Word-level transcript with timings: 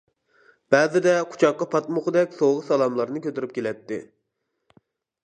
بەزىدە 0.75 1.11
قۇچاققا 1.33 1.67
پاتمىغۇدەك 1.75 2.33
سوۋغا-سالاملارنى 2.39 3.21
كۆتۈرۈپ 3.27 3.55
كېلەتتى. 3.59 4.01